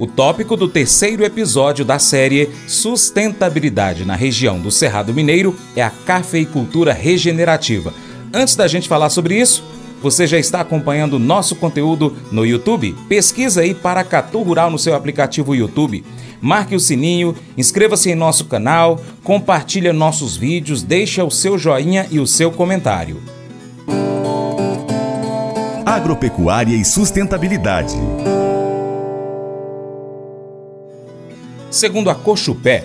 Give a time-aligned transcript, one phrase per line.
[0.00, 5.90] O tópico do terceiro episódio da série Sustentabilidade na região do Cerrado Mineiro é a
[5.90, 7.92] cafeicultura regenerativa.
[8.32, 9.62] Antes da gente falar sobre isso,
[10.00, 12.96] você já está acompanhando nosso conteúdo no YouTube?
[13.10, 16.02] Pesquisa aí Paracatu Rural no seu aplicativo YouTube.
[16.40, 22.18] Marque o sininho, inscreva-se em nosso canal, compartilhe nossos vídeos, deixe o seu joinha e
[22.18, 23.20] o seu comentário.
[25.84, 27.96] Agropecuária e sustentabilidade.
[31.70, 32.84] Segundo a Cochupé,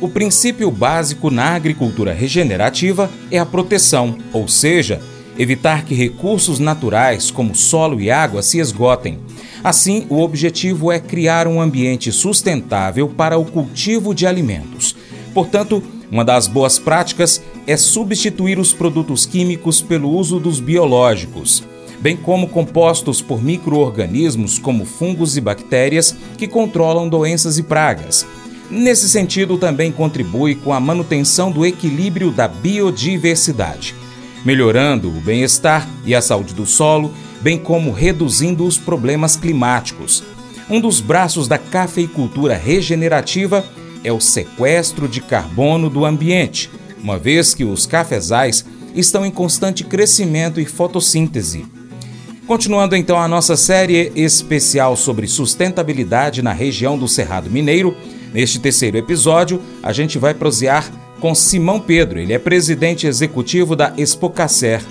[0.00, 5.00] o princípio básico na agricultura regenerativa é a proteção, ou seja,
[5.38, 9.18] evitar que recursos naturais como solo e água se esgotem.
[9.62, 14.96] Assim, o objetivo é criar um ambiente sustentável para o cultivo de alimentos.
[15.34, 21.62] Portanto, uma das boas práticas é substituir os produtos químicos pelo uso dos biológicos,
[22.00, 28.26] bem como compostos por microorganismos como fungos e bactérias que controlam doenças e pragas.
[28.70, 33.94] Nesse sentido, também contribui com a manutenção do equilíbrio da biodiversidade
[34.44, 40.22] melhorando o bem-estar e a saúde do solo, bem como reduzindo os problemas climáticos.
[40.68, 43.64] Um dos braços da cafeicultura regenerativa
[44.02, 46.70] é o sequestro de carbono do ambiente,
[47.02, 51.66] uma vez que os cafezais estão em constante crescimento e fotossíntese.
[52.46, 57.96] Continuando então a nossa série especial sobre sustentabilidade na região do Cerrado Mineiro,
[58.34, 62.18] neste terceiro episódio a gente vai prosear com Simão Pedro.
[62.18, 64.82] Ele é presidente executivo da Expocacer.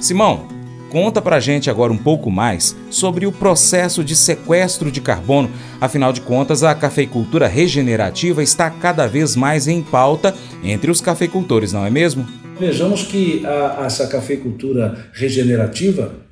[0.00, 0.48] Simão,
[0.88, 5.50] conta pra gente agora um pouco mais sobre o processo de sequestro de carbono.
[5.78, 11.74] Afinal de contas, a cafeicultura regenerativa está cada vez mais em pauta entre os cafeicultores,
[11.74, 12.26] não é mesmo?
[12.58, 16.25] Vejamos que a, essa cafeicultura regenerativa,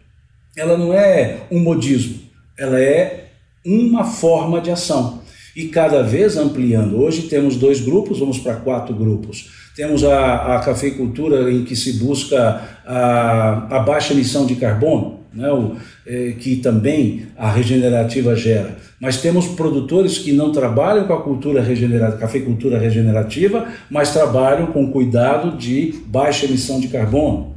[0.56, 2.20] ela não é um modismo,
[2.58, 3.28] ela é
[3.64, 5.22] uma forma de ação
[5.56, 7.00] e cada vez ampliando.
[7.00, 9.50] Hoje temos dois grupos, vamos para quatro grupos.
[9.76, 15.50] Temos a, a cafeicultura em que se busca a, a baixa emissão de carbono, né,
[15.50, 18.76] o, é, que também a regenerativa gera.
[19.00, 24.90] Mas temos produtores que não trabalham com a cultura regenerativa, cafeicultura regenerativa, mas trabalham com
[24.90, 27.53] cuidado de baixa emissão de carbono.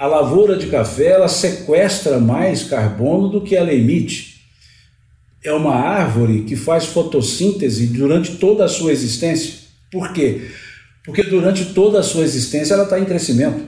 [0.00, 4.40] A lavoura de café ela sequestra mais carbono do que ela emite
[5.44, 9.56] é uma árvore que faz fotossíntese durante toda a sua existência.
[9.92, 10.48] Por quê?
[11.04, 13.64] Porque durante toda a sua existência ela está em crescimento.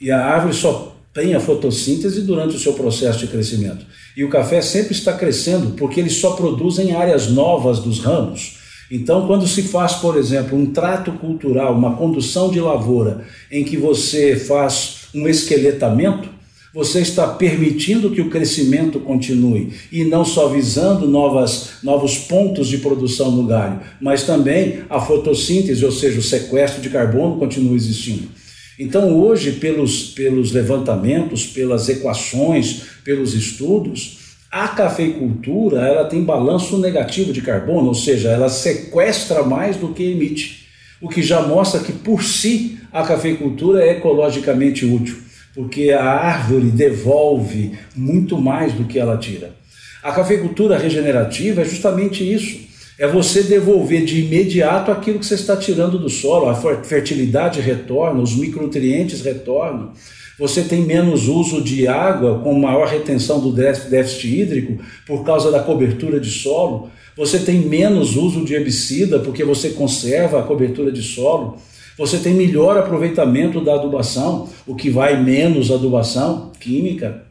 [0.00, 3.84] E a árvore só tem a fotossíntese durante o seu processo de crescimento.
[4.16, 8.56] E o café sempre está crescendo porque ele só produz em áreas novas dos ramos.
[8.90, 13.76] Então, quando se faz, por exemplo, um trato cultural, uma condução de lavoura, em que
[13.76, 16.28] você faz um esqueletamento,
[16.74, 22.78] você está permitindo que o crescimento continue e não só visando novas, novos pontos de
[22.78, 28.28] produção no galho, mas também a fotossíntese, ou seja, o sequestro de carbono continua existindo.
[28.76, 34.18] Então, hoje, pelos, pelos levantamentos, pelas equações, pelos estudos,
[34.50, 40.02] a cafeicultura ela tem balanço negativo de carbono, ou seja, ela sequestra mais do que
[40.02, 40.63] emite,
[41.00, 45.24] o que já mostra que por si a cafeicultura é ecologicamente útil
[45.54, 49.54] porque a árvore devolve muito mais do que ela tira.
[50.02, 52.64] A cafeicultura regenerativa é justamente isso.
[52.98, 58.20] É você devolver de imediato aquilo que você está tirando do solo, a fertilidade retorna,
[58.20, 59.92] os micronutrientes retornam.
[60.38, 65.60] Você tem menos uso de água, com maior retenção do déficit hídrico por causa da
[65.60, 66.90] cobertura de solo.
[67.16, 71.58] Você tem menos uso de herbicida porque você conserva a cobertura de solo.
[71.96, 77.24] Você tem melhor aproveitamento da adubação, o que vai menos adubação química.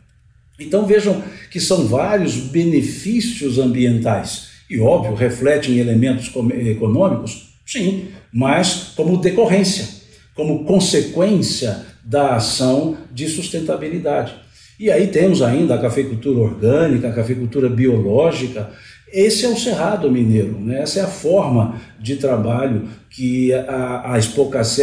[0.58, 1.22] Então vejam
[1.52, 6.32] que são vários benefícios ambientais e, óbvio, refletem elementos
[6.66, 9.88] econômicos, sim, mas como decorrência,
[10.34, 14.34] como consequência da ação de sustentabilidade.
[14.80, 18.72] E aí temos ainda a cafeicultura orgânica, a cafeicultura biológica,
[19.14, 20.82] esse é o Cerrado Mineiro, né?
[20.82, 24.18] essa é a forma de trabalho que a, a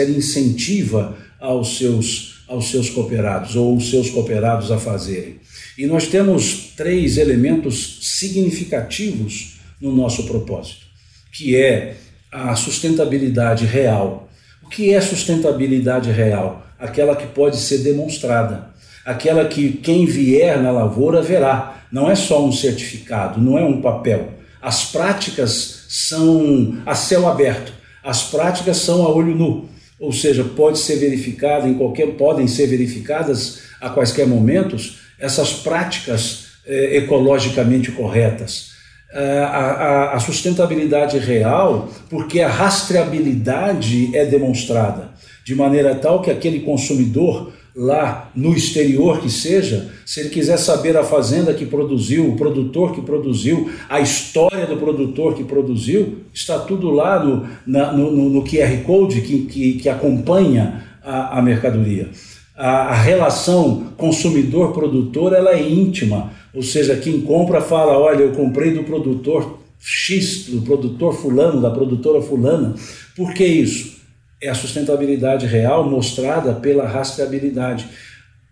[0.09, 5.41] incentiva aos seus, aos seus cooperados, ou os seus cooperados a fazerem.
[5.77, 10.87] E nós temos três elementos significativos no nosso propósito,
[11.33, 11.97] que é
[12.31, 14.29] a sustentabilidade real.
[14.63, 16.65] O que é sustentabilidade real?
[16.79, 18.71] Aquela que pode ser demonstrada,
[19.05, 23.81] aquela que quem vier na lavoura verá não é só um certificado, não é um
[23.81, 24.35] papel.
[24.61, 27.73] As práticas são a céu aberto,
[28.05, 32.67] as práticas são a olho nu, ou seja, pode ser verificada em qualquer, podem ser
[32.67, 38.71] verificadas a quaisquer momentos essas práticas eh, ecologicamente corretas.
[39.13, 45.11] é, a, a, sustentabilidade real, porque a rastreabilidade é demonstrada,
[45.45, 50.97] de maneira tal que aquele consumidor lá no exterior que seja, se ele quiser saber
[50.97, 56.59] a fazenda que produziu, o produtor que produziu, a história do produtor que produziu, está
[56.59, 62.09] tudo lá no, na, no, no, QR Code que, que, que acompanha a, a mercadoria.
[62.57, 68.75] A, a relação consumidor-produtor ela é íntima, ou seja, quem compra fala, olha, eu comprei
[68.75, 72.75] do produtor X, do produtor fulano, da produtora fulana.
[73.15, 74.01] Por que isso?
[74.43, 77.87] é a sustentabilidade real mostrada pela rastreabilidade.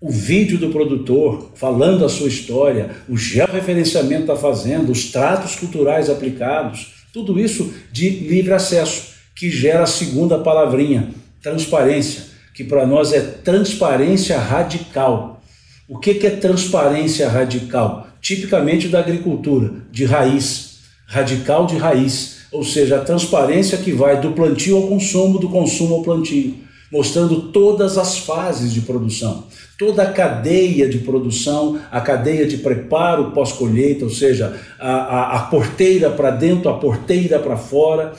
[0.01, 6.09] O vídeo do produtor falando a sua história, o georreferenciamento da fazenda, os tratos culturais
[6.09, 11.11] aplicados, tudo isso de livre acesso, que gera a segunda palavrinha,
[11.43, 12.25] transparência,
[12.55, 15.43] que para nós é transparência radical.
[15.89, 18.09] O que é transparência radical?
[18.21, 24.33] Tipicamente da agricultura, de raiz, radical de raiz ou seja, a transparência que vai do
[24.33, 26.55] plantio ao consumo, do consumo ao plantio,
[26.91, 29.47] mostrando todas as fases de produção,
[29.79, 35.41] toda a cadeia de produção, a cadeia de preparo pós-colheita, ou seja, a, a, a
[35.45, 38.13] porteira para dentro, a porteira para fora,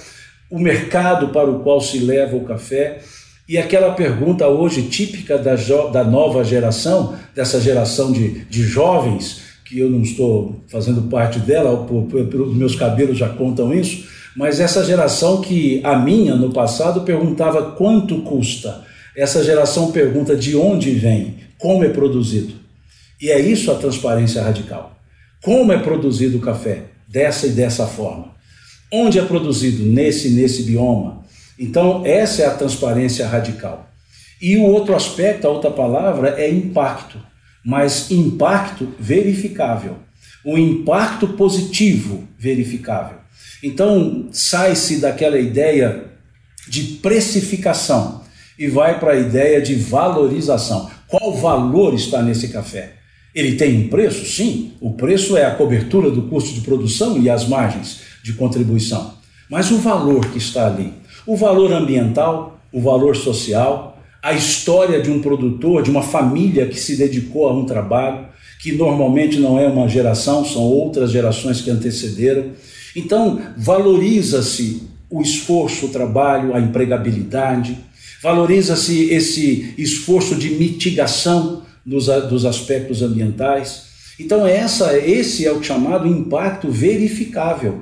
[0.49, 2.99] o mercado para o qual se leva o café.
[3.47, 5.55] E aquela pergunta hoje típica da,
[5.91, 11.85] da nova geração, dessa geração de, de jovens, que eu não estou fazendo parte dela,
[12.09, 17.71] pelos meus cabelos já contam isso, mas essa geração que a minha no passado perguntava
[17.71, 18.85] quanto custa,
[19.15, 22.53] essa geração pergunta de onde vem, como é produzido.
[23.21, 24.97] E é isso a transparência radical.
[25.43, 26.85] Como é produzido o café?
[27.07, 28.33] Dessa e dessa forma.
[28.91, 29.83] Onde é produzido?
[29.83, 31.23] Nesse nesse bioma.
[31.59, 33.89] Então, essa é a transparência radical.
[34.41, 37.19] E o outro aspecto, a outra palavra, é impacto,
[37.63, 39.97] mas impacto verificável.
[40.45, 43.17] O impacto positivo verificável.
[43.61, 46.05] Então, sai-se daquela ideia
[46.69, 48.23] de precificação
[48.57, 50.89] e vai para a ideia de valorização.
[51.09, 52.93] Qual valor está nesse café?
[53.33, 54.25] Ele tem um preço?
[54.25, 59.15] Sim, o preço é a cobertura do custo de produção e as margens de contribuição.
[59.49, 60.93] Mas o valor que está ali,
[61.25, 66.79] o valor ambiental, o valor social, a história de um produtor, de uma família que
[66.79, 68.27] se dedicou a um trabalho,
[68.61, 72.51] que normalmente não é uma geração, são outras gerações que antecederam.
[72.95, 77.75] Então, valoriza-se o esforço, o trabalho, a empregabilidade,
[78.21, 83.87] valoriza-se esse esforço de mitigação dos, dos aspectos ambientais.
[84.19, 87.81] Então, essa, esse é o chamado impacto verificável,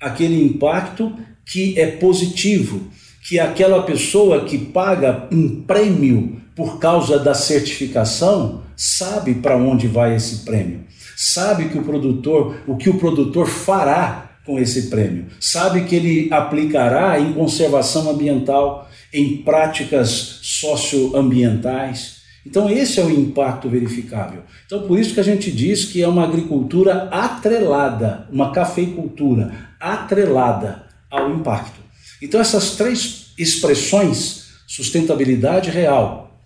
[0.00, 1.12] aquele impacto
[1.44, 2.82] que é positivo,
[3.26, 10.14] que aquela pessoa que paga um prêmio por causa da certificação sabe para onde vai
[10.14, 10.80] esse prêmio,
[11.16, 16.28] sabe que o produtor, o que o produtor fará com esse prêmio, sabe que ele
[16.30, 22.16] aplicará em conservação ambiental, em práticas socioambientais.
[22.44, 24.42] Então esse é o impacto verificável.
[24.66, 30.84] Então por isso que a gente diz que é uma agricultura atrelada, uma cafeicultura atrelada
[31.08, 31.80] ao impacto.
[32.20, 36.40] Então essas três expressões, sustentabilidade real,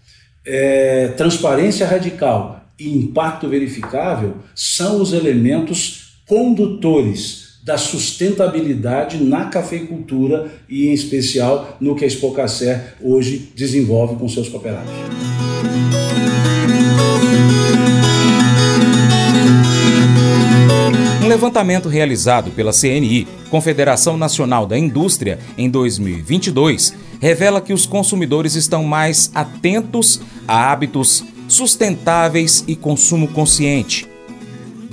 [0.44, 10.88] é, transparência radical e impacto verificável, são os elementos condutores da sustentabilidade na cafeicultura e,
[10.88, 14.90] em especial, no que a Expocacé hoje desenvolve com seus cooperados.
[21.22, 28.54] Um levantamento realizado pela CNI, Confederação Nacional da Indústria, em 2022, revela que os consumidores
[28.54, 34.08] estão mais atentos a hábitos sustentáveis e consumo consciente.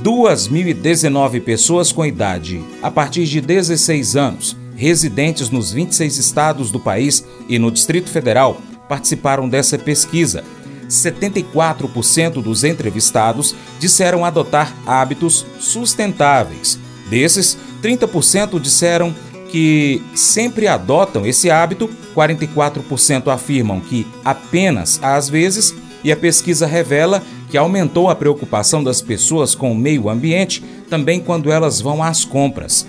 [0.05, 7.25] 2.019 pessoas com idade a partir de 16 anos, residentes nos 26 estados do país
[7.50, 10.43] e no Distrito Federal, participaram dessa pesquisa.
[10.88, 16.77] 74% dos entrevistados disseram adotar hábitos sustentáveis.
[17.09, 19.12] Desses, 30% disseram
[19.50, 27.24] que sempre adotam esse hábito, 44% afirmam que apenas às vezes, e a pesquisa revela
[27.55, 32.25] que aumentou a preocupação das pessoas com o meio ambiente também quando elas vão às
[32.25, 32.85] compras.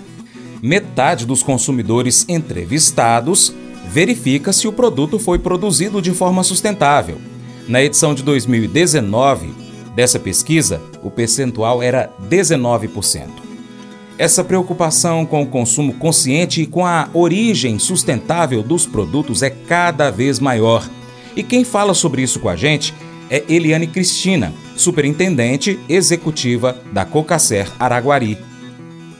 [0.61, 3.53] Metade dos consumidores entrevistados
[3.87, 7.17] verifica se o produto foi produzido de forma sustentável.
[7.65, 9.53] Na edição de 2019
[9.95, 13.23] dessa pesquisa, o percentual era 19%.
[14.17, 20.11] Essa preocupação com o consumo consciente e com a origem sustentável dos produtos é cada
[20.11, 20.85] vez maior.
[21.37, 22.93] E quem fala sobre isso com a gente
[23.29, 28.37] é Eliane Cristina, superintendente executiva da Cocacer Araguari.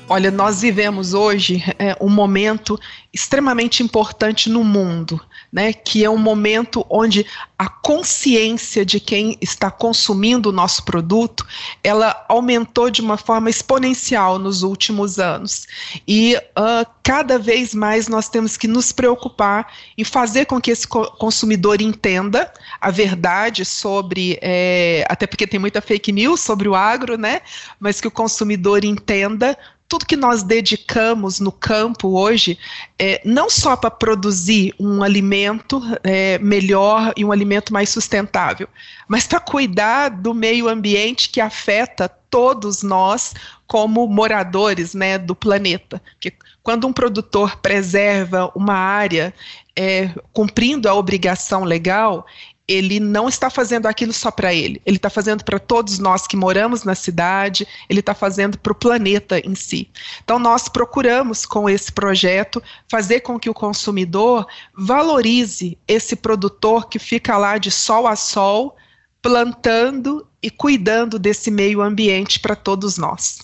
[0.10, 2.80] Olha, nós vivemos hoje é, um momento
[3.14, 5.20] extremamente importante no mundo,
[5.52, 5.74] né?
[5.74, 7.26] Que é um momento onde
[7.60, 11.46] a consciência de quem está consumindo o nosso produto,
[11.84, 15.68] ela aumentou de uma forma exponencial nos últimos anos.
[16.08, 20.88] E uh, cada vez mais nós temos que nos preocupar em fazer com que esse
[20.88, 22.50] consumidor entenda
[22.80, 27.42] a verdade sobre, é, até porque tem muita fake news sobre o agro, né?
[27.80, 29.58] Mas que o consumidor entenda
[29.88, 32.60] tudo que nós dedicamos no campo hoje,
[33.00, 38.68] é, não só para produzir um alimento é, melhor e um alimento mais sustentável,
[39.08, 43.34] mas para cuidar do meio ambiente que afeta todos nós
[43.66, 46.02] como moradores né, do planeta.
[46.14, 49.34] Porque quando um produtor preserva uma área
[49.74, 52.26] é, cumprindo a obrigação legal,
[52.68, 56.36] ele não está fazendo aquilo só para ele, ele está fazendo para todos nós que
[56.36, 59.90] moramos na cidade, ele está fazendo para o planeta em si.
[60.24, 64.46] Então, nós procuramos, com esse projeto, fazer com que o consumidor
[64.78, 68.76] valorize esse produtor que fica lá de sol a sol,
[69.22, 73.40] plantando e cuidando desse meio ambiente para todos nós.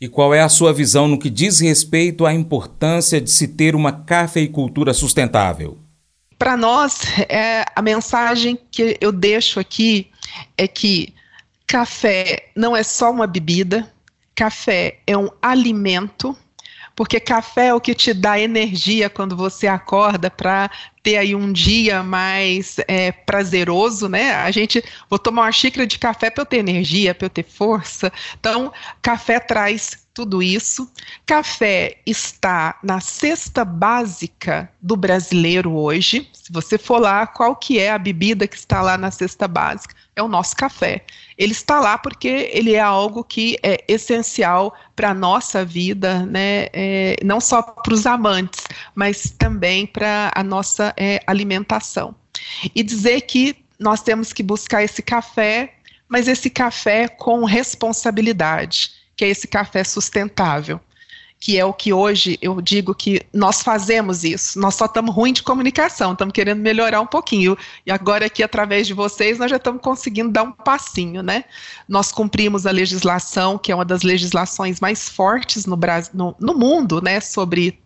[0.00, 3.74] E qual é a sua visão no que diz respeito à importância de se ter
[3.74, 5.78] uma cafeicultura sustentável?
[6.42, 10.10] Para nós, é, a mensagem que eu deixo aqui
[10.58, 11.14] é que
[11.68, 13.88] café não é só uma bebida,
[14.34, 16.36] café é um alimento,
[16.96, 20.68] porque café é o que te dá energia quando você acorda para
[21.00, 24.34] ter aí um dia mais é, prazeroso, né?
[24.34, 27.44] A gente vou tomar uma xícara de café para eu ter energia, para eu ter
[27.44, 28.12] força.
[28.40, 30.90] Então, café traz tudo isso.
[31.24, 36.28] Café está na cesta básica do brasileiro hoje.
[36.32, 39.94] Se você for lá, qual que é a bebida que está lá na cesta básica?
[40.14, 41.04] É o nosso café.
[41.38, 46.66] Ele está lá porque ele é algo que é essencial para a nossa vida, né?
[46.72, 48.64] É, não só para os amantes,
[48.94, 52.14] mas também para a nossa é, alimentação.
[52.74, 55.74] E dizer que nós temos que buscar esse café,
[56.06, 60.80] mas esse café com responsabilidade que é esse café sustentável,
[61.38, 64.58] que é o que hoje eu digo que nós fazemos isso.
[64.58, 67.56] Nós só estamos ruim de comunicação, estamos querendo melhorar um pouquinho.
[67.86, 71.44] E agora aqui, através de vocês, nós já estamos conseguindo dar um passinho, né?
[71.88, 76.54] Nós cumprimos a legislação, que é uma das legislações mais fortes no, Brasil, no, no
[76.54, 77.78] mundo, né, sobre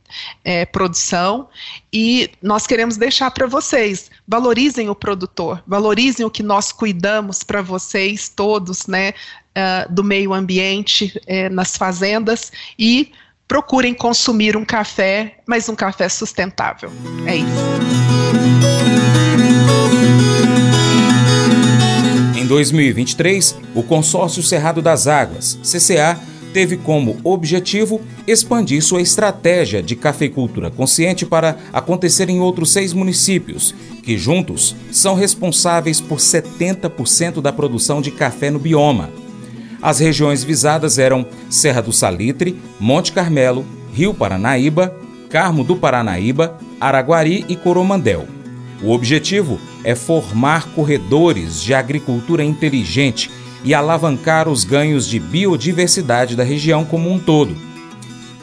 [0.45, 1.49] é, produção
[1.93, 7.61] e nós queremos deixar para vocês valorizem o produtor, valorizem o que nós cuidamos para
[7.61, 9.13] vocês todos, né,
[9.57, 13.11] uh, do meio ambiente uh, nas fazendas e
[13.49, 16.91] procurem consumir um café, mas um café sustentável.
[17.27, 17.47] É isso.
[22.37, 26.19] Em 2023, o Consórcio Cerrado das Águas, CCA,
[26.53, 33.75] teve como objetivo expandir sua estratégia de cafeicultura consciente para acontecer em outros seis municípios,
[34.03, 39.11] que juntos são responsáveis por 70% da produção de café no bioma.
[39.87, 44.93] As regiões visadas eram Serra do Salitre, Monte Carmelo, Rio Paranaíba,
[45.31, 48.27] Carmo do Paranaíba, Araguari e Coromandel.
[48.83, 53.31] O objetivo é formar corredores de agricultura inteligente
[53.63, 57.57] e alavancar os ganhos de biodiversidade da região como um todo.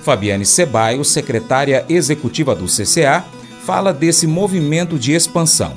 [0.01, 3.21] Fabiane Sebaio, secretária executiva do CCA,
[3.65, 5.73] fala desse movimento de expansão.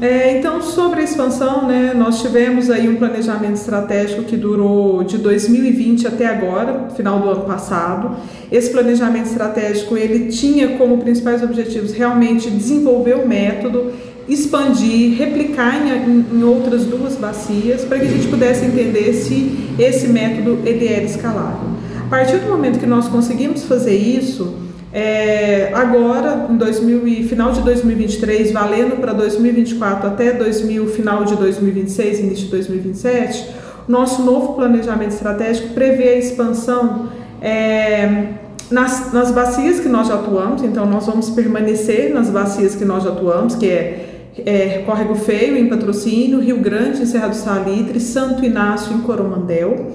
[0.00, 5.16] É, então, sobre a expansão, né, nós tivemos aí um planejamento estratégico que durou de
[5.16, 8.16] 2020 até agora, final do ano passado.
[8.52, 13.92] Esse planejamento estratégico ele tinha como principais objetivos realmente desenvolver o método,
[14.28, 20.08] expandir, replicar em, em outras duas bacias, para que a gente pudesse entender se esse
[20.08, 21.74] método ele era escalável.
[22.06, 24.63] A partir do momento que nós conseguimos fazer isso,
[24.94, 32.20] é, agora, em 2000 final de 2023, valendo para 2024 até 2000, final de 2026,
[32.20, 33.50] início de 2027,
[33.88, 37.08] nosso novo planejamento estratégico prevê a expansão
[37.42, 38.34] é,
[38.70, 43.02] nas, nas bacias que nós já atuamos, então nós vamos permanecer nas bacias que nós
[43.02, 47.98] já atuamos, que é, é Córrego Feio, em Patrocínio, Rio Grande, em Serra do Salitre,
[47.98, 49.90] Santo Inácio, em Coromandel.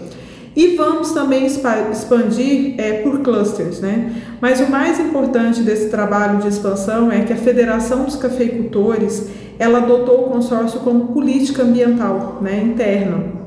[0.55, 4.15] E vamos também expandir é, por clusters, né?
[4.41, 9.27] Mas o mais importante desse trabalho de expansão é que a Federação dos Cafeicultores
[9.59, 13.39] ela adotou o consórcio como política ambiental né, interna.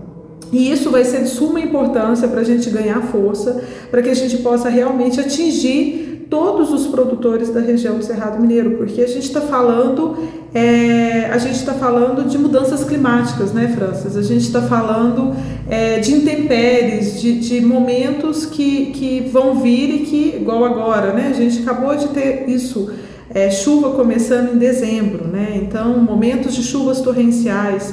[0.52, 4.14] E isso vai ser de suma importância para a gente ganhar força, para que a
[4.14, 9.27] gente possa realmente atingir todos os produtores da região do Cerrado Mineiro, porque a gente
[9.27, 10.17] está falando,
[10.55, 14.17] é, a gente está falando de mudanças climáticas, né, Francis?
[14.17, 15.37] A gente está falando
[15.69, 21.29] é, de intempéries, de, de momentos que, que vão vir e que, igual agora, né?
[21.31, 22.91] A gente acabou de ter isso,
[23.29, 25.61] é, chuva começando em dezembro, né?
[25.62, 27.93] Então, momentos de chuvas torrenciais.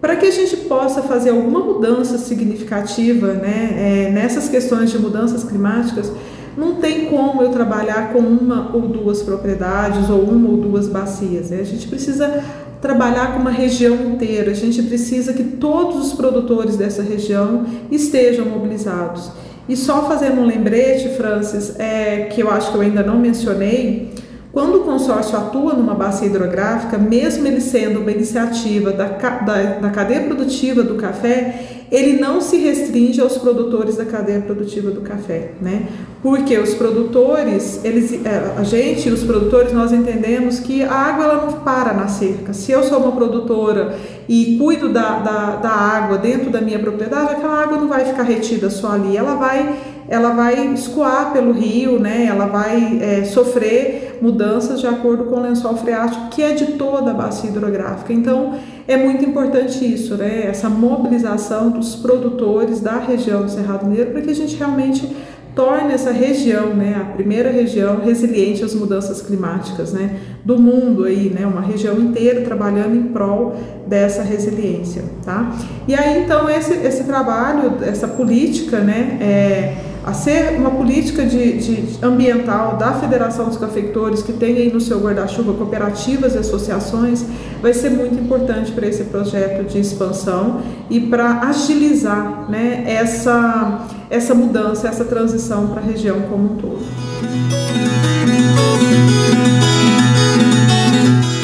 [0.00, 5.42] Para que a gente possa fazer alguma mudança significativa né, é, nessas questões de mudanças
[5.42, 6.12] climáticas,
[6.58, 11.50] não tem como eu trabalhar com uma ou duas propriedades ou uma ou duas bacias.
[11.50, 11.60] Né?
[11.60, 12.42] A gente precisa
[12.82, 18.44] trabalhar com uma região inteira, a gente precisa que todos os produtores dessa região estejam
[18.44, 19.30] mobilizados.
[19.68, 24.12] E só fazendo um lembrete, Francis, é, que eu acho que eu ainda não mencionei,
[24.52, 29.90] quando o consórcio atua numa bacia hidrográfica, mesmo ele sendo uma iniciativa da, da, da
[29.90, 35.52] cadeia produtiva do café, ele não se restringe aos produtores da cadeia produtiva do café,
[35.60, 35.86] né?
[36.22, 41.46] Porque os produtores, eles, é, a gente, os produtores, nós entendemos que a água ela
[41.46, 42.52] não para na cerca.
[42.52, 43.96] Se eu sou uma produtora
[44.28, 48.24] e cuido da, da, da água dentro da minha propriedade, aquela água não vai ficar
[48.24, 49.76] retida só ali, ela vai
[50.08, 52.24] ela vai escoar pelo rio, né?
[52.24, 57.10] ela vai é, sofrer mudanças de acordo com o lençol freático, que é de toda
[57.10, 58.12] a bacia hidrográfica.
[58.12, 58.54] Então,
[58.86, 60.46] é muito importante isso, né?
[60.46, 65.14] essa mobilização dos produtores da região do Cerrado Mineiro, para que a gente realmente
[65.58, 71.30] torne essa região, né, a primeira região resiliente às mudanças climáticas, né, do mundo aí,
[71.30, 75.52] né, uma região inteira trabalhando em prol dessa resiliência, tá?
[75.88, 81.58] E aí então esse, esse trabalho, essa política, né, é, a ser uma política de,
[81.58, 87.26] de, ambiental da Federação dos Cafeicultores, que tem aí no seu guarda-chuva cooperativas e associações,
[87.60, 94.34] vai ser muito importante para esse projeto de expansão e para agilizar né, essa, essa
[94.34, 96.78] mudança, essa transição para a região como um todo.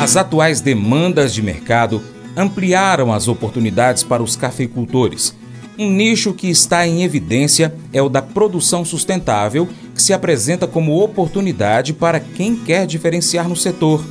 [0.03, 2.01] As atuais demandas de mercado
[2.35, 5.35] ampliaram as oportunidades para os cafeicultores
[5.79, 11.03] um nicho que está em evidência é o da produção sustentável, que se apresenta como
[11.03, 14.05] oportunidade para quem quer diferenciar no setor.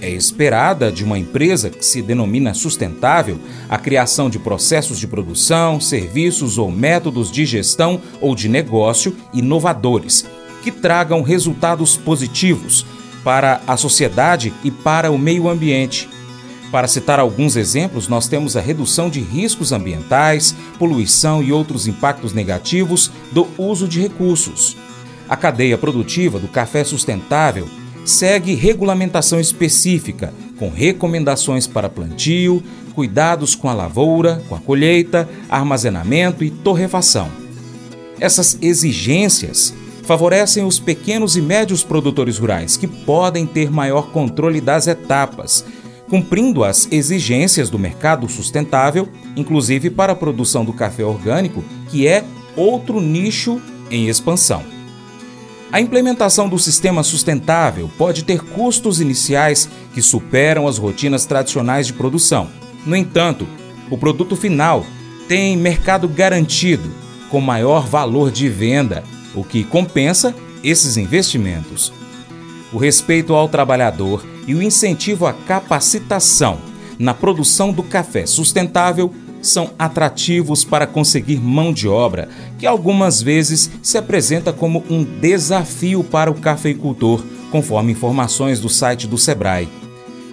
[0.00, 5.80] É esperada de uma empresa que se denomina sustentável a criação de processos de produção,
[5.80, 10.24] serviços ou métodos de gestão ou de negócio inovadores,
[10.62, 12.84] que tragam resultados positivos
[13.22, 16.08] para a sociedade e para o meio ambiente
[16.72, 22.32] para citar alguns exemplos, nós temos a redução de riscos ambientais, poluição e outros impactos
[22.32, 24.74] negativos do uso de recursos.
[25.28, 27.68] A cadeia produtiva do café sustentável
[28.06, 32.62] segue regulamentação específica, com recomendações para plantio,
[32.94, 37.30] cuidados com a lavoura, com a colheita, armazenamento e torrefação.
[38.18, 44.86] Essas exigências favorecem os pequenos e médios produtores rurais, que podem ter maior controle das
[44.86, 45.64] etapas,
[46.12, 52.22] cumprindo as exigências do mercado sustentável, inclusive para a produção do café orgânico, que é
[52.54, 53.58] outro nicho
[53.90, 54.62] em expansão.
[55.72, 61.94] A implementação do sistema sustentável pode ter custos iniciais que superam as rotinas tradicionais de
[61.94, 62.50] produção.
[62.84, 63.48] No entanto,
[63.90, 64.84] o produto final
[65.26, 66.90] tem mercado garantido,
[67.30, 69.02] com maior valor de venda,
[69.34, 71.90] o que compensa esses investimentos.
[72.70, 76.58] O respeito ao trabalhador e o incentivo à capacitação
[76.98, 82.28] na produção do café sustentável são atrativos para conseguir mão de obra,
[82.58, 89.08] que algumas vezes se apresenta como um desafio para o cafeicultor, conforme informações do site
[89.08, 89.68] do Sebrae.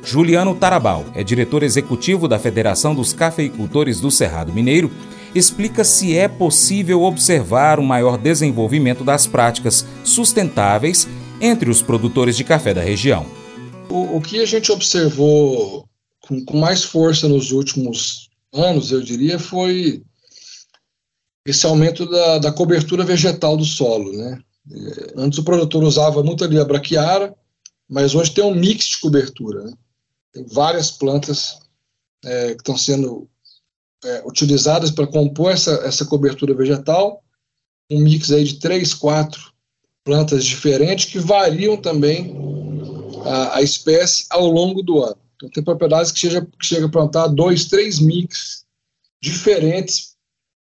[0.04, 4.92] Juliano Tarabal é diretor executivo da Federação dos Cafeicultores do Cerrado Mineiro,
[5.34, 11.08] explica se é possível observar um maior desenvolvimento das práticas sustentáveis
[11.42, 13.39] entre os produtores de café da região.
[13.90, 15.88] O, o que a gente observou
[16.22, 20.04] com, com mais força nos últimos anos, eu diria, foi
[21.46, 24.12] esse aumento da, da cobertura vegetal do solo.
[24.12, 24.40] Né?
[24.72, 27.36] É, antes o produtor usava muito ali a braquiara,
[27.90, 29.64] mas hoje tem um mix de cobertura.
[29.64, 29.74] Né?
[30.34, 31.60] Tem várias plantas
[32.24, 33.28] é, que estão sendo
[34.04, 37.24] é, utilizadas para compor essa, essa cobertura vegetal,
[37.90, 39.52] um mix aí de três, quatro
[40.04, 42.32] plantas diferentes que variam também
[43.26, 45.18] a, a espécie ao longo do ano.
[45.36, 48.66] Então, tem propriedades que chega, que chega a plantar dois, três mix
[49.22, 50.16] diferentes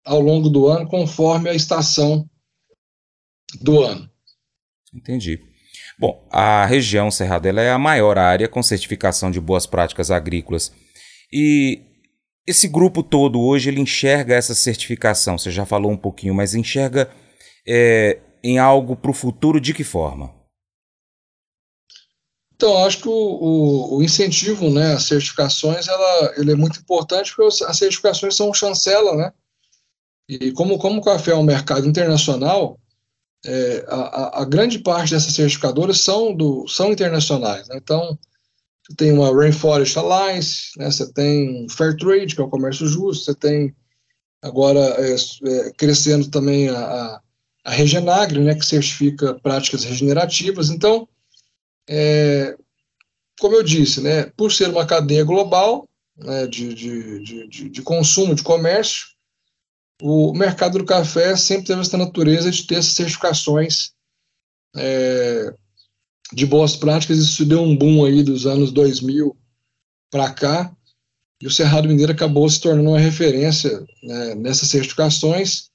[0.04, 2.28] ao longo do ano, conforme a estação
[3.60, 4.08] do ano.
[4.94, 5.40] Entendi.
[5.98, 10.72] Bom, a região Cerradela é a maior área com certificação de boas práticas agrícolas.
[11.32, 11.82] E
[12.46, 17.10] esse grupo todo hoje ele enxerga essa certificação, você já falou um pouquinho, mas enxerga
[17.68, 20.34] é, em algo para o futuro de que forma?
[22.60, 27.34] Então, acho que o, o, o, incentivo né, às certificações ela, ele é muito importante,
[27.34, 29.32] porque as certificações são chancela, né?
[30.28, 32.78] E como, como o café é um mercado internacional,
[33.46, 37.66] é, a, a, grande parte dessas certificadoras são, do, são internacionais.
[37.66, 37.78] Né?
[37.82, 38.18] Então,
[38.86, 40.90] você tem uma Rainforest Alliance, né?
[40.90, 43.74] você tem Fair Trade, que é o comércio justo, você tem
[44.42, 47.20] agora é, é, crescendo também a, a,
[47.64, 48.54] a Regenagre, né?
[48.54, 50.68] que certifica práticas regenerativas.
[50.68, 51.08] Então,
[51.92, 52.56] é,
[53.40, 58.32] como eu disse, né, por ser uma cadeia global né, de, de, de, de, consumo,
[58.32, 59.08] de comércio,
[60.00, 63.90] o mercado do café sempre teve essa natureza de ter essas certificações
[64.76, 65.52] é,
[66.32, 67.18] de boas práticas.
[67.18, 69.36] Isso deu um boom aí dos anos 2000
[70.10, 70.72] para cá,
[71.42, 75.70] e o Cerrado Mineiro acabou se tornando uma referência né, nessas certificações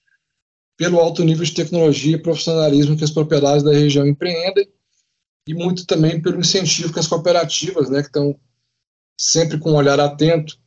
[0.77, 4.69] pelo alto nível de tecnologia e profissionalismo que as propriedades da região empreendem
[5.47, 8.37] e muito também pelo incentivo que as cooperativas, né, que estão
[9.17, 10.57] sempre com um olhar atento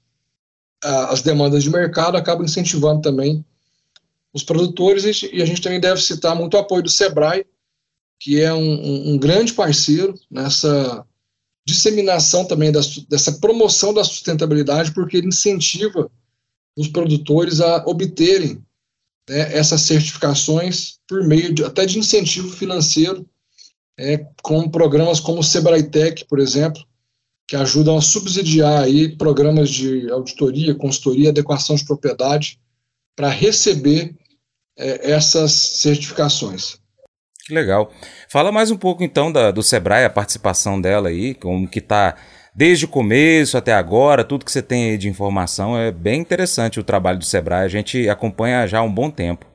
[0.82, 3.44] às demandas de mercado, acabam incentivando também
[4.32, 5.04] os produtores.
[5.22, 7.44] E a gente também deve citar muito o apoio do Sebrae,
[8.20, 11.04] que é um, um grande parceiro nessa
[11.66, 16.10] disseminação também da, dessa promoção da sustentabilidade, porque ele incentiva
[16.76, 18.64] os produtores a obterem
[19.28, 23.28] né, essas certificações por meio de, até de incentivo financeiro
[23.98, 26.82] é, com programas como o Sebrae Tech, por exemplo,
[27.48, 32.60] que ajudam a subsidiar aí programas de auditoria, consultoria, adequação de propriedade
[33.16, 34.14] para receber
[34.78, 36.78] é, essas certificações.
[37.44, 37.90] Que legal.
[38.28, 42.14] Fala mais um pouco então da, do Sebrae, a participação dela aí, como que está
[42.54, 46.78] desde o começo até agora, tudo que você tem aí de informação é bem interessante
[46.78, 49.46] o trabalho do Sebrae, a gente acompanha já há um bom tempo.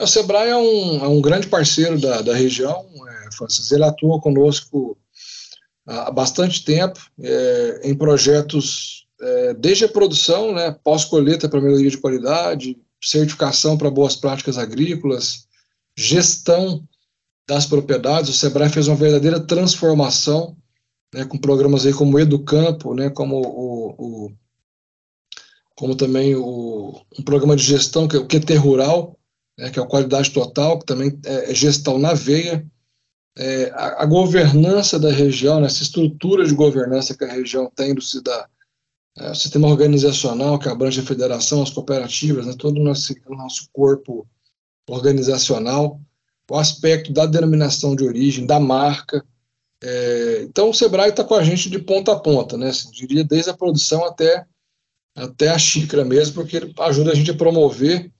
[0.00, 2.86] O Sebrae é um, é um grande parceiro da, da região,
[3.32, 3.70] Francis.
[3.70, 4.96] Ele atua conosco
[5.86, 11.98] há bastante tempo é, em projetos é, desde a produção, né, pós-colheita para melhoria de
[11.98, 15.46] qualidade, certificação para boas práticas agrícolas,
[15.96, 16.86] gestão
[17.48, 18.30] das propriedades.
[18.30, 20.56] O Sebrae fez uma verdadeira transformação
[21.14, 24.32] né, com programas aí como Educampo, né, como o, o
[25.74, 29.18] como também o, um programa de gestão que é o QT Rural,
[29.58, 32.66] né, que é a qualidade total, que também é, é gestão na veia,
[33.36, 37.94] é, a, a, governança da região, né, essa estrutura de governança que a região tem
[37.94, 38.46] do cidadão,
[39.18, 43.68] é, o sistema organizacional que abrange a federação, as cooperativas, né, todo o nosso, nosso
[43.72, 44.26] corpo
[44.88, 46.00] organizacional,
[46.50, 49.24] o aspecto da denominação de origem, da marca.
[49.82, 53.24] É, então, o Sebrae está com a gente de ponta a ponta, né, assim, diria
[53.24, 54.46] desde a produção até,
[55.14, 58.10] até a xícara mesmo, porque ele ajuda a gente a promover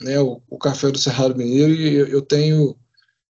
[0.00, 2.76] né, o, o café do Cerrado Mineiro e eu, eu tenho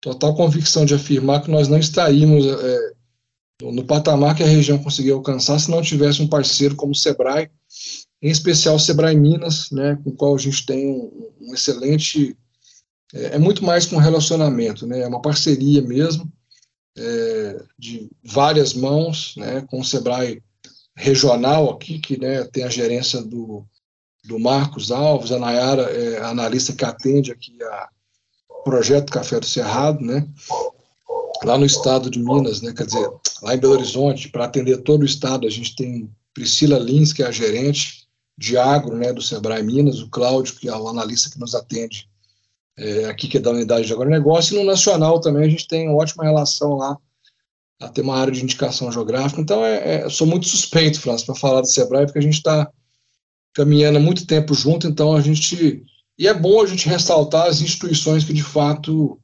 [0.00, 2.92] total convicção de afirmar que nós não estaríamos é,
[3.62, 7.50] no patamar que a região conseguiu alcançar se não tivesse um parceiro como o Sebrae,
[8.20, 12.36] em especial o Sebrae Minas, né, com o qual a gente tem um, um excelente.
[13.14, 16.30] É, é, muito mais que um relacionamento, né, é uma parceria mesmo,
[16.98, 20.42] é, de várias mãos, né, com o Sebrae
[20.94, 23.64] regional aqui, que né, tem a gerência do,
[24.24, 27.88] do Marcos Alves, a Nayara é a analista que atende aqui a,
[28.66, 30.26] projeto Café do Cerrado, né?
[31.44, 32.72] Lá no estado de Minas, né?
[32.72, 33.08] Quer dizer,
[33.40, 37.22] lá em Belo Horizonte, para atender todo o estado, a gente tem Priscila Lins, que
[37.22, 41.30] é a gerente de agro, né, do Sebrae Minas, o Cláudio, que é o analista
[41.30, 42.08] que nos atende
[42.76, 45.88] é, aqui, que é da unidade de agronegócio, e no nacional também a gente tem
[45.88, 46.98] uma ótima relação lá,
[47.80, 49.40] a ter uma área de indicação geográfica.
[49.40, 52.70] Então, é, é, sou muito suspeito, França, para falar do Sebrae, porque a gente está
[53.54, 55.82] caminhando há muito tempo junto, então a gente
[56.18, 59.18] e é bom a gente ressaltar as instituições que, de fato,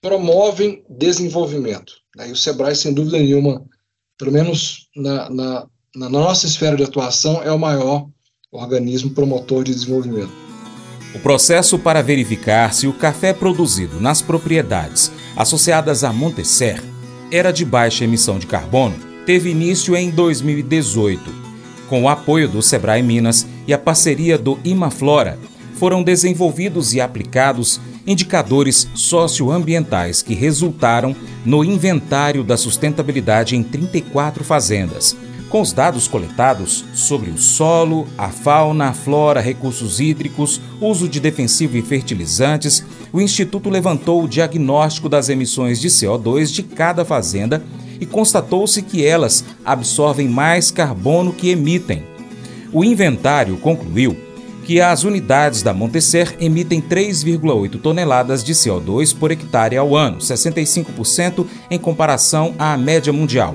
[0.00, 1.94] promovem desenvolvimento.
[2.16, 2.28] Né?
[2.28, 3.64] E o SEBRAE, sem dúvida nenhuma,
[4.18, 8.06] pelo menos na, na, na nossa esfera de atuação, é o maior
[8.52, 10.32] organismo promotor de desenvolvimento.
[11.14, 16.82] O processo para verificar se o café produzido nas propriedades associadas a Montecer
[17.30, 21.22] era de baixa emissão de carbono teve início em 2018,
[21.88, 25.38] com o apoio do Sebrae Minas e a parceria do Imaflora,
[25.74, 35.16] foram desenvolvidos e aplicados indicadores socioambientais que resultaram no inventário da sustentabilidade em 34 fazendas.
[35.48, 41.20] Com os dados coletados sobre o solo, a fauna, a flora, recursos hídricos, uso de
[41.20, 47.62] defensivo e fertilizantes, o Instituto levantou o diagnóstico das emissões de CO2 de cada fazenda
[48.00, 52.02] e constatou-se que elas absorvem mais carbono que emitem.
[52.72, 54.16] O inventário concluiu
[54.64, 61.46] que as unidades da Montecer emitem 3,8 toneladas de CO2 por hectare ao ano, 65%
[61.70, 63.54] em comparação à média mundial.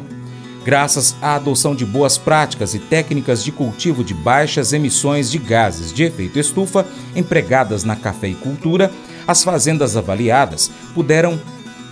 [0.64, 5.92] Graças à adoção de boas práticas e técnicas de cultivo de baixas emissões de gases
[5.92, 8.92] de efeito estufa empregadas na cafeicultura,
[9.28, 11.40] as fazendas avaliadas puderam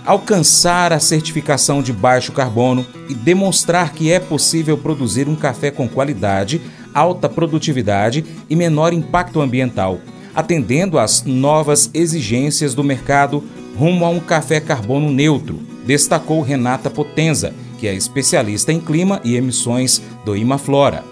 [0.06, 5.88] alcançar a certificação de baixo carbono e demonstrar que é possível produzir um café com
[5.88, 6.62] qualidade,
[6.94, 10.00] alta produtividade e menor impacto ambiental,
[10.34, 13.42] atendendo às novas exigências do mercado
[13.76, 19.36] rumo a um café carbono neutro, destacou Renata Potenza, que é especialista em clima e
[19.36, 21.04] emissões do Imaflora.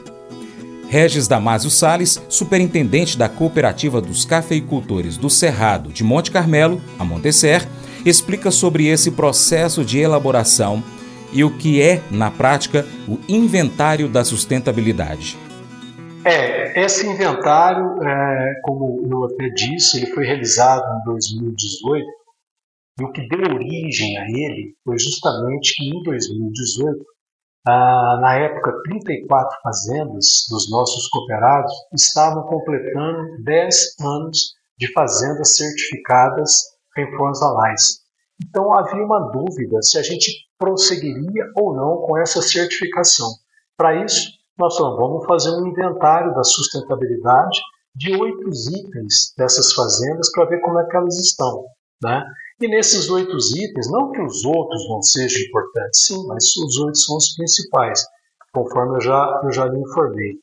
[0.89, 7.67] Regis Damásio Sales, superintendente da Cooperativa dos Cafeicultores do Cerrado de Monte Carmelo, a Montecer,
[8.05, 10.83] explica sobre esse processo de elaboração
[11.33, 15.37] e o que é, na prática, o inventário da sustentabilidade.
[16.29, 22.05] É, esse inventário, é, como eu até disse, ele foi realizado em 2018
[22.99, 27.05] e o que deu origem a ele foi justamente que em 2018,
[27.69, 36.51] ah, na época, 34 fazendas dos nossos cooperados estavam completando 10 anos de fazendas certificadas
[36.97, 38.01] reforçalais.
[38.45, 43.29] Então havia uma dúvida se a gente prosseguiria ou não com essa certificação.
[43.77, 47.61] Para isso, nós falamos, vamos fazer um inventário da sustentabilidade
[47.95, 51.65] de oito itens dessas fazendas para ver como é que elas estão.
[52.03, 52.25] Né?
[52.61, 56.99] E nesses oito itens, não que os outros não sejam importantes, sim, mas os oito
[56.99, 58.01] são os principais,
[58.53, 60.35] conforme eu já, eu já lhe informei.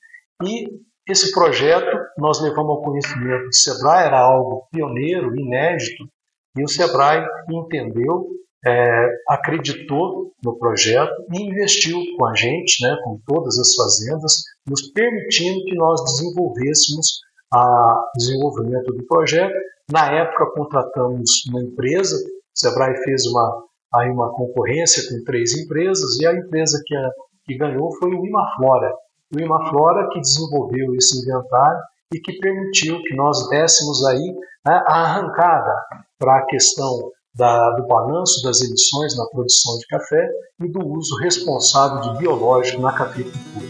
[0.44, 0.68] E
[1.08, 6.08] esse projeto nós levamos ao conhecimento do SEBRAE, era algo pioneiro, inédito,
[6.56, 8.28] e o SEBRAE entendeu,
[8.66, 14.34] é, acreditou no projeto e investiu com a gente, né, com todas as fazendas,
[14.68, 17.20] nos permitindo que nós desenvolvêssemos
[17.54, 19.54] o desenvolvimento do projeto.
[19.92, 23.64] Na época, contratamos uma empresa, o Sebrae fez uma,
[23.96, 27.10] aí uma concorrência com três empresas e a empresa que, a,
[27.46, 28.94] que ganhou foi o Imaflora.
[29.36, 31.80] O Imaflora que desenvolveu esse inventário
[32.14, 34.34] e que permitiu que nós dessemos aí
[34.66, 35.74] né, a arrancada
[36.18, 40.30] para a questão da, do balanço das emissões na produção de café
[40.62, 43.66] e do uso responsável de biológico na cafeicultura.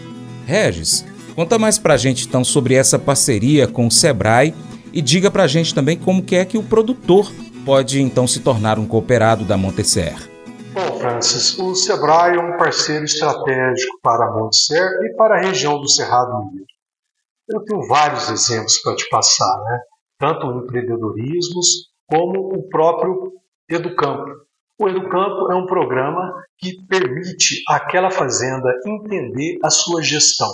[0.46, 4.54] Regis, conta mais para a gente então sobre essa parceria com o Sebrae
[4.92, 7.32] e diga para a gente também como que é que o produtor
[7.66, 10.14] pode então se tornar um cooperado da Montecer.
[10.74, 15.80] Bom, Francis, o Sebrae é um parceiro estratégico para a Montecer e para a região
[15.80, 16.66] do Cerrado Mineiro.
[17.50, 19.80] Eu tenho vários exemplos para te passar, né?
[20.20, 23.34] tanto empreendedorismos como o próprio
[23.70, 24.32] Educampo.
[24.80, 30.50] O Educampo é um programa que permite àquela fazenda entender a sua gestão.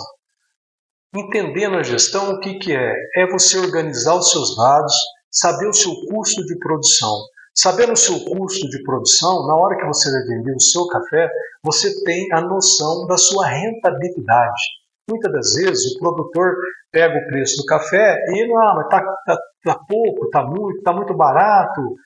[1.14, 2.94] Entendendo a gestão, o que, que é?
[3.16, 4.94] É você organizar os seus dados,
[5.30, 7.14] saber o seu custo de produção.
[7.52, 11.28] Sabendo o seu custo de produção, na hora que você vai vender o seu café,
[11.64, 14.62] você tem a noção da sua rentabilidade.
[15.08, 16.54] Muitas das vezes o produtor
[16.92, 20.78] pega o preço do café e ele, ah, mas está tá, tá pouco, está muito,
[20.78, 21.96] está muito barato.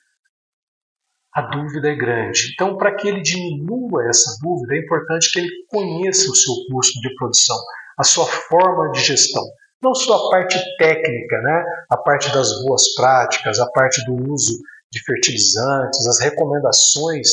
[1.35, 2.51] A dúvida é grande.
[2.53, 6.97] Então, para que ele diminua essa dúvida, é importante que ele conheça o seu custo
[7.01, 7.57] de produção,
[7.99, 9.43] a sua forma de gestão.
[9.83, 11.63] Não só a parte técnica, né?
[11.91, 14.53] a parte das boas práticas, a parte do uso
[14.89, 17.27] de fertilizantes, as recomendações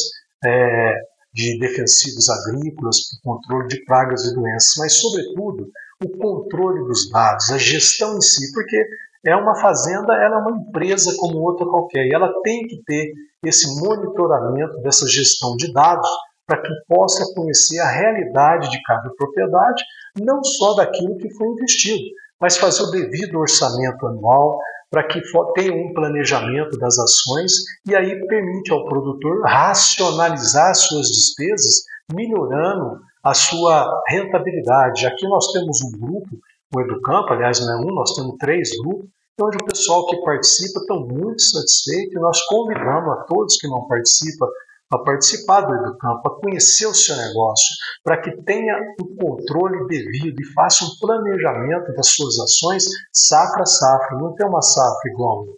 [0.45, 0.95] é,
[1.33, 5.71] de defensivos agrícolas para o controle de pragas e doenças, mas, sobretudo,
[6.05, 8.85] o controle dos dados, a gestão em si, porque
[9.25, 13.13] é uma fazenda, ela é uma empresa como outra qualquer, e ela tem que ter
[13.45, 16.09] esse monitoramento dessa gestão de dados
[16.47, 19.83] para que possa conhecer a realidade de cada propriedade,
[20.21, 22.05] não só daquilo que foi investido,
[22.41, 24.59] mas fazer o devido orçamento anual,
[24.91, 25.23] para que
[25.55, 27.53] tenha um planejamento das ações
[27.89, 35.07] e aí permite ao produtor racionalizar suas despesas, melhorando a sua rentabilidade.
[35.07, 36.29] Aqui nós temos um grupo,
[36.75, 39.09] o Educampo, aliás, não é um, nós temos três grupos,
[39.41, 43.87] onde o pessoal que participa está muito satisfeito e nós convidamos a todos que não
[43.87, 44.47] participam
[44.93, 50.39] a participar do Educampo, a conhecer o seu negócio, para que tenha o controle devido
[50.39, 55.31] e faça um planejamento das suas ações safra a safra, não tem uma safra igual
[55.31, 55.55] a outra.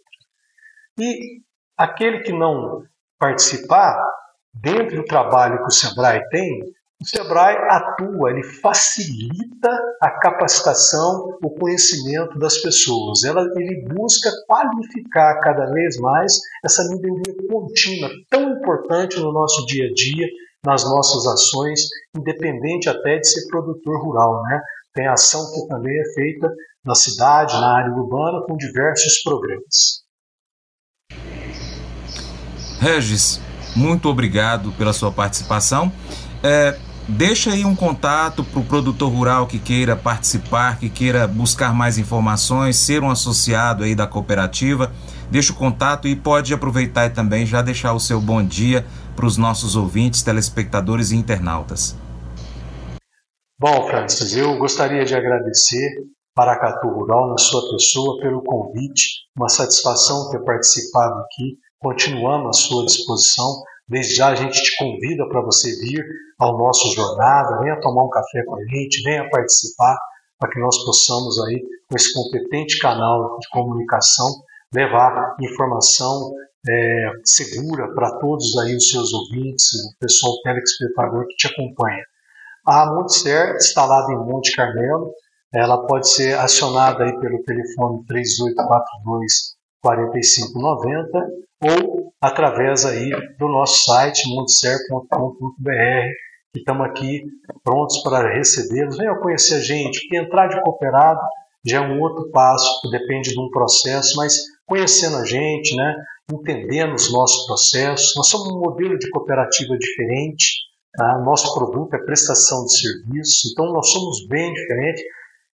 [1.01, 1.43] E
[1.77, 2.85] aquele que não
[3.19, 4.01] participar,
[4.53, 6.61] dentro do trabalho que o Sebrae tem,
[7.05, 13.25] o Sebrae atua, ele facilita a capacitação, o conhecimento das pessoas.
[13.25, 16.33] Ela, ele busca qualificar cada vez mais
[16.65, 20.27] essa melhoria contínua, tão importante no nosso dia a dia,
[20.65, 21.81] nas nossas ações,
[22.17, 24.43] independente até de ser produtor rural.
[24.45, 24.63] Né?
[24.95, 26.51] Tem ação que também é feita
[26.83, 30.03] na cidade, na área urbana, com diversos programas.
[32.81, 33.41] Regis,
[33.77, 35.93] muito obrigado pela sua participação.
[36.43, 41.75] É, deixa aí um contato para o produtor rural que queira participar, que queira buscar
[41.75, 44.93] mais informações, ser um associado aí da cooperativa.
[45.31, 48.85] Deixa o contato e pode aproveitar e também já deixar o seu bom dia
[49.17, 51.97] para os nossos ouvintes, telespectadores e internautas.
[53.59, 55.89] Bom, Francis, eu gostaria de agradecer
[56.35, 61.59] Paracatu Rural na sua pessoa pelo convite, uma satisfação ter participado aqui.
[61.79, 63.63] Continuamos à sua disposição.
[63.89, 66.05] Desde já a gente te convida para você vir
[66.39, 69.99] ao nosso jornada, venha tomar um café com a gente, venha participar
[70.39, 74.27] para que nós possamos aí, com esse competente canal de comunicação,
[74.73, 76.33] levar informação
[76.67, 82.03] é, segura para todos aí os seus ouvintes, o pessoal telespectador que te acompanha.
[82.67, 85.13] A Montser, instalada em Monte Carmelo,
[85.53, 91.19] ela pode ser acionada aí pelo telefone 3842 4590
[91.63, 96.09] ou através aí do nosso site monteser.com.br
[96.55, 97.23] que estamos aqui
[97.65, 98.97] prontos para recebê-los.
[98.97, 101.21] Venham conhecer a gente, porque entrar de cooperado
[101.67, 105.97] já é um outro passo, que depende de um processo, mas conhecendo a gente, né,
[106.33, 110.61] entendendo os nossos processos, nós somos um modelo de cooperativa diferente,
[110.95, 111.19] tá?
[111.25, 115.03] nosso produto é prestação de serviço, então nós somos bem diferentes,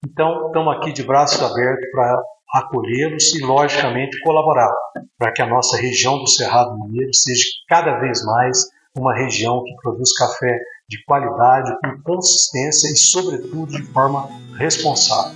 [0.08, 2.22] então estamos aqui de braços abertos para
[2.56, 4.72] acolhê-los e, logicamente, colaborar
[5.18, 8.58] para que a nossa região do Cerrado Mineiro seja cada vez mais
[8.98, 15.36] uma região que produz café de qualidade, com consistência e, sobretudo, de forma responsável.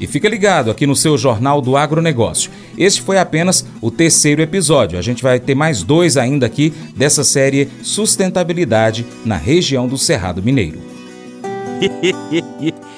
[0.00, 2.50] E fica ligado aqui no seu Jornal do Agronegócio.
[2.78, 4.98] Este foi apenas o terceiro episódio.
[4.98, 10.42] A gente vai ter mais dois ainda aqui dessa série Sustentabilidade na região do Cerrado
[10.42, 10.80] Mineiro.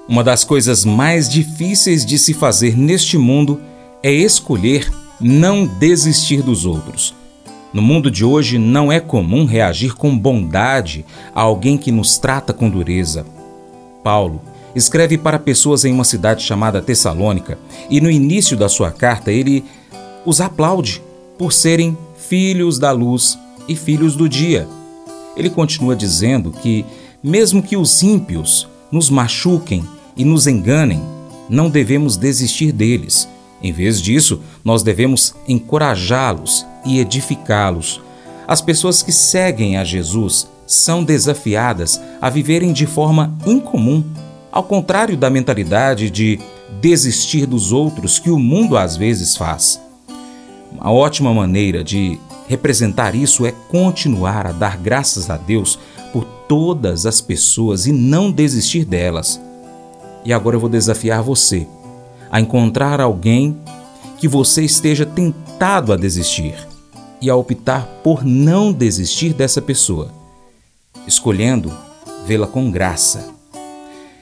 [0.06, 3.58] Uma das coisas mais difíceis de se fazer neste mundo
[4.02, 4.86] é escolher
[5.18, 7.14] não desistir dos outros.
[7.74, 12.52] No mundo de hoje, não é comum reagir com bondade a alguém que nos trata
[12.52, 13.26] com dureza.
[14.00, 14.40] Paulo
[14.76, 17.58] escreve para pessoas em uma cidade chamada Tessalônica
[17.90, 19.64] e no início da sua carta ele
[20.24, 21.02] os aplaude
[21.36, 24.68] por serem filhos da luz e filhos do dia.
[25.36, 26.86] Ele continua dizendo que,
[27.20, 29.84] mesmo que os ímpios nos machuquem
[30.16, 31.02] e nos enganem,
[31.50, 33.28] não devemos desistir deles
[33.64, 38.00] em vez disso, nós devemos encorajá-los e edificá-los.
[38.48, 44.02] As pessoas que seguem a Jesus são desafiadas a viverem de forma incomum,
[44.50, 46.40] ao contrário da mentalidade de
[46.80, 49.80] desistir dos outros que o mundo às vezes faz.
[50.72, 55.78] Uma ótima maneira de representar isso é continuar a dar graças a Deus
[56.12, 59.40] por todas as pessoas e não desistir delas.
[60.24, 61.66] E agora eu vou desafiar você
[62.30, 63.56] a encontrar alguém
[64.24, 66.54] que você esteja tentado a desistir
[67.20, 70.10] e a optar por não desistir dessa pessoa,
[71.06, 71.70] escolhendo
[72.24, 73.28] vê-la com graça.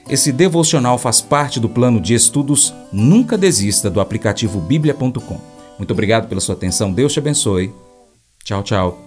[0.08, 5.40] Esse devocional faz parte do plano de estudos Nunca Desista do aplicativo bíblia.com.
[5.78, 7.72] Muito obrigado pela sua atenção, Deus te abençoe.
[8.42, 8.98] Tchau, tchau.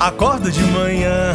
[0.00, 1.34] Acordo de manhã